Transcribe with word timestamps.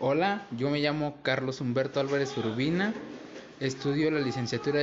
Hola, 0.00 0.46
yo 0.56 0.70
me 0.70 0.78
llamo 0.78 1.20
Carlos 1.22 1.60
Humberto 1.60 1.98
Álvarez 1.98 2.36
Urbina, 2.38 2.94
estudio 3.58 4.12
la 4.12 4.20
licenciatura 4.20 4.82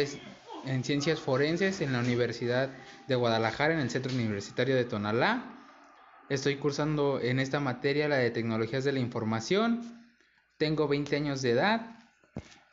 en 0.65 0.83
Ciencias 0.83 1.21
Forenses 1.21 1.79
en 1.79 1.93
la 1.93 1.99
Universidad 1.99 2.69
de 3.07 3.15
Guadalajara 3.15 3.75
en 3.75 3.79
el 3.79 3.89
Centro 3.89 4.13
Universitario 4.13 4.75
de 4.75 4.83
Tonalá. 4.83 5.57
Estoy 6.27 6.57
cursando 6.57 7.21
en 7.21 7.39
esta 7.39 7.61
materia 7.61 8.09
la 8.09 8.17
de 8.17 8.29
Tecnologías 8.29 8.83
de 8.83 8.91
la 8.91 8.99
Información. 8.99 10.05
Tengo 10.57 10.89
20 10.89 11.15
años 11.15 11.41
de 11.41 11.51
edad. 11.51 11.97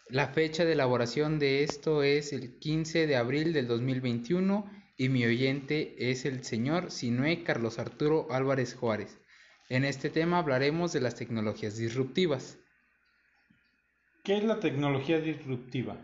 La 0.08 0.26
fecha 0.26 0.64
de 0.64 0.72
elaboración 0.72 1.38
de 1.38 1.62
esto 1.62 2.02
es 2.02 2.32
el 2.32 2.58
15 2.58 3.06
de 3.06 3.14
abril 3.14 3.52
del 3.52 3.68
2021 3.68 4.68
y 4.96 5.10
mi 5.10 5.24
oyente 5.24 6.10
es 6.10 6.24
el 6.24 6.42
señor 6.42 6.90
Sinue 6.90 7.44
Carlos 7.44 7.78
Arturo 7.78 8.26
Álvarez 8.32 8.74
Juárez. 8.74 9.20
En 9.68 9.84
este 9.84 10.10
tema 10.10 10.38
hablaremos 10.38 10.92
de 10.92 11.00
las 11.00 11.14
tecnologías 11.14 11.76
disruptivas. 11.76 12.58
¿Qué 14.22 14.36
es 14.36 14.44
la 14.44 14.60
tecnología 14.60 15.20
disruptiva? 15.20 15.96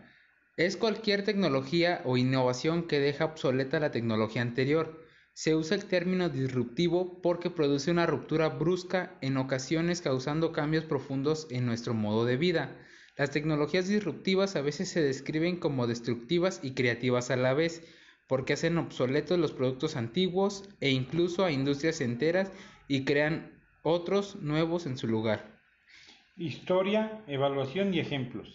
Es 0.57 0.75
cualquier 0.75 1.23
tecnología 1.23 2.01
o 2.03 2.17
innovación 2.17 2.87
que 2.87 2.99
deja 2.99 3.25
obsoleta 3.25 3.79
la 3.79 3.91
tecnología 3.91 4.41
anterior. 4.41 5.05
Se 5.33 5.55
usa 5.55 5.77
el 5.77 5.85
término 5.85 6.27
disruptivo 6.27 7.21
porque 7.21 7.49
produce 7.49 7.91
una 7.91 8.05
ruptura 8.05 8.49
brusca 8.49 9.17
en 9.21 9.37
ocasiones 9.37 10.01
causando 10.01 10.51
cambios 10.51 10.83
profundos 10.83 11.47
en 11.49 11.65
nuestro 11.65 11.93
modo 11.93 12.25
de 12.25 12.35
vida. 12.35 12.75
Las 13.15 13.31
tecnologías 13.31 13.87
disruptivas 13.87 14.57
a 14.57 14.61
veces 14.61 14.89
se 14.89 15.01
describen 15.01 15.57
como 15.57 15.87
destructivas 15.87 16.59
y 16.61 16.71
creativas 16.71 17.31
a 17.31 17.37
la 17.37 17.53
vez, 17.53 17.83
porque 18.27 18.53
hacen 18.53 18.77
obsoletos 18.77 19.39
los 19.39 19.53
productos 19.53 19.95
antiguos 19.95 20.69
e 20.81 20.89
incluso 20.89 21.45
a 21.45 21.51
industrias 21.51 22.01
enteras 22.01 22.51
y 22.89 23.05
crean 23.05 23.61
otros 23.83 24.35
nuevos 24.41 24.85
en 24.85 24.97
su 24.97 25.07
lugar. 25.07 25.61
Historia, 26.35 27.23
evaluación 27.27 27.93
y 27.93 27.99
ejemplos. 27.99 28.53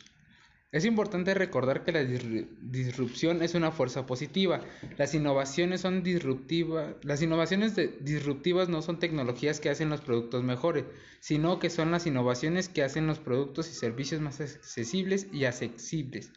Es 0.72 0.84
importante 0.84 1.34
recordar 1.34 1.84
que 1.84 1.92
la 1.92 2.02
disrupción 2.02 3.42
es 3.42 3.54
una 3.54 3.70
fuerza 3.70 4.06
positiva. 4.06 4.60
Las 4.98 5.14
innovaciones 5.14 5.82
son 5.82 6.02
disruptivas. 6.02 6.96
Las 7.02 7.22
innovaciones 7.22 7.76
disruptivas 8.00 8.68
no 8.68 8.82
son 8.82 8.98
tecnologías 8.98 9.60
que 9.60 9.70
hacen 9.70 9.88
los 9.88 10.00
productos 10.00 10.42
mejores, 10.42 10.84
sino 11.20 11.60
que 11.60 11.70
son 11.70 11.92
las 11.92 12.08
innovaciones 12.08 12.68
que 12.68 12.82
hacen 12.82 13.06
los 13.06 13.20
productos 13.20 13.70
y 13.70 13.74
servicios 13.74 14.20
más 14.20 14.40
accesibles 14.40 15.28
y 15.32 15.44
accesibles. 15.44 16.32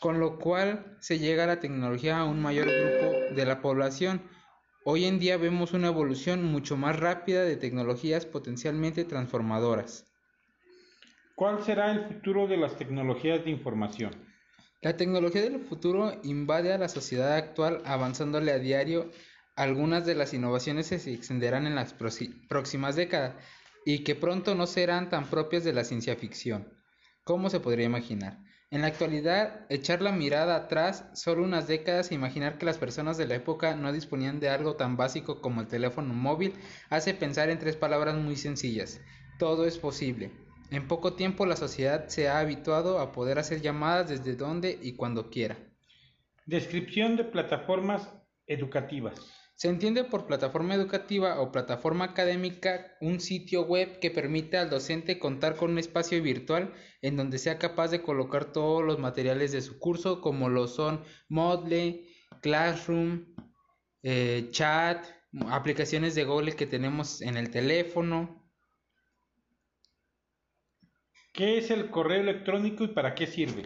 Con 0.00 0.20
lo 0.20 0.38
cual 0.38 0.96
se 1.00 1.18
llega 1.18 1.44
a 1.44 1.48
la 1.48 1.60
tecnología 1.60 2.20
a 2.20 2.24
un 2.24 2.40
mayor 2.40 2.66
grupo 2.66 3.34
de 3.34 3.44
la 3.44 3.60
población 3.60 4.22
Hoy 4.90 5.04
en 5.04 5.18
día 5.18 5.36
vemos 5.36 5.74
una 5.74 5.88
evolución 5.88 6.42
mucho 6.44 6.78
más 6.78 6.98
rápida 6.98 7.44
de 7.44 7.58
tecnologías 7.58 8.24
potencialmente 8.24 9.04
transformadoras. 9.04 10.06
¿Cuál 11.34 11.62
será 11.62 11.92
el 11.92 12.06
futuro 12.06 12.46
de 12.46 12.56
las 12.56 12.78
tecnologías 12.78 13.44
de 13.44 13.50
información? 13.50 14.12
La 14.80 14.96
tecnología 14.96 15.42
del 15.42 15.60
futuro 15.60 16.18
invade 16.22 16.72
a 16.72 16.78
la 16.78 16.88
sociedad 16.88 17.34
actual 17.34 17.82
avanzándole 17.84 18.50
a 18.50 18.58
diario. 18.58 19.10
Algunas 19.56 20.06
de 20.06 20.14
las 20.14 20.32
innovaciones 20.32 20.86
se 20.86 21.12
extenderán 21.12 21.66
en 21.66 21.74
las 21.74 21.92
próximas 21.92 22.96
décadas 22.96 23.34
y 23.84 24.04
que 24.04 24.14
pronto 24.14 24.54
no 24.54 24.66
serán 24.66 25.10
tan 25.10 25.26
propias 25.28 25.64
de 25.64 25.74
la 25.74 25.84
ciencia 25.84 26.16
ficción. 26.16 26.66
¿Cómo 27.24 27.50
se 27.50 27.60
podría 27.60 27.84
imaginar? 27.84 28.38
En 28.70 28.82
la 28.82 28.88
actualidad, 28.88 29.64
echar 29.70 30.02
la 30.02 30.12
mirada 30.12 30.54
atrás 30.54 31.08
solo 31.14 31.42
unas 31.42 31.66
décadas 31.66 32.10
e 32.10 32.14
imaginar 32.14 32.58
que 32.58 32.66
las 32.66 32.76
personas 32.76 33.16
de 33.16 33.26
la 33.26 33.36
época 33.36 33.74
no 33.74 33.92
disponían 33.92 34.40
de 34.40 34.50
algo 34.50 34.76
tan 34.76 34.98
básico 34.98 35.40
como 35.40 35.62
el 35.62 35.68
teléfono 35.68 36.12
móvil 36.12 36.52
hace 36.90 37.14
pensar 37.14 37.48
en 37.48 37.58
tres 37.58 37.76
palabras 37.76 38.16
muy 38.16 38.36
sencillas. 38.36 39.00
Todo 39.38 39.64
es 39.64 39.78
posible. 39.78 40.32
En 40.70 40.86
poco 40.86 41.14
tiempo 41.14 41.46
la 41.46 41.56
sociedad 41.56 42.08
se 42.08 42.28
ha 42.28 42.40
habituado 42.40 42.98
a 42.98 43.10
poder 43.12 43.38
hacer 43.38 43.62
llamadas 43.62 44.10
desde 44.10 44.36
donde 44.36 44.78
y 44.82 44.96
cuando 44.96 45.30
quiera. 45.30 45.56
Descripción 46.44 47.16
de 47.16 47.24
plataformas 47.24 48.06
educativas. 48.46 49.37
Se 49.58 49.66
entiende 49.66 50.04
por 50.04 50.28
plataforma 50.28 50.76
educativa 50.76 51.40
o 51.40 51.50
plataforma 51.50 52.04
académica 52.04 52.96
un 53.00 53.18
sitio 53.18 53.62
web 53.62 53.98
que 53.98 54.12
permite 54.12 54.56
al 54.56 54.70
docente 54.70 55.18
contar 55.18 55.56
con 55.56 55.72
un 55.72 55.78
espacio 55.78 56.22
virtual 56.22 56.72
en 57.02 57.16
donde 57.16 57.38
sea 57.38 57.58
capaz 57.58 57.88
de 57.88 58.00
colocar 58.00 58.52
todos 58.52 58.84
los 58.84 59.00
materiales 59.00 59.50
de 59.50 59.60
su 59.60 59.80
curso 59.80 60.20
como 60.20 60.48
lo 60.48 60.68
son 60.68 61.02
Moodle, 61.28 62.06
Classroom, 62.40 63.34
eh, 64.04 64.46
chat, 64.52 65.04
aplicaciones 65.48 66.14
de 66.14 66.22
Google 66.22 66.54
que 66.54 66.66
tenemos 66.66 67.20
en 67.20 67.36
el 67.36 67.50
teléfono. 67.50 68.48
¿Qué 71.32 71.58
es 71.58 71.72
el 71.72 71.90
correo 71.90 72.20
electrónico 72.20 72.84
y 72.84 72.88
para 72.94 73.16
qué 73.16 73.26
sirve? 73.26 73.64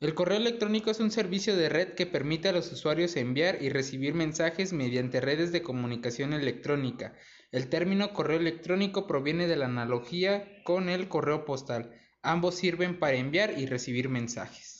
El 0.00 0.14
correo 0.14 0.36
electrónico 0.38 0.92
es 0.92 1.00
un 1.00 1.10
servicio 1.10 1.56
de 1.56 1.68
red 1.68 1.94
que 1.94 2.06
permite 2.06 2.48
a 2.48 2.52
los 2.52 2.70
usuarios 2.70 3.16
enviar 3.16 3.60
y 3.60 3.68
recibir 3.68 4.14
mensajes 4.14 4.72
mediante 4.72 5.20
redes 5.20 5.50
de 5.50 5.62
comunicación 5.62 6.32
electrónica. 6.32 7.14
El 7.50 7.68
término 7.68 8.12
correo 8.12 8.38
electrónico 8.38 9.08
proviene 9.08 9.48
de 9.48 9.56
la 9.56 9.66
analogía 9.66 10.62
con 10.62 10.88
el 10.88 11.08
correo 11.08 11.44
postal. 11.44 11.90
Ambos 12.22 12.54
sirven 12.54 13.00
para 13.00 13.16
enviar 13.16 13.58
y 13.58 13.66
recibir 13.66 14.08
mensajes. 14.08 14.77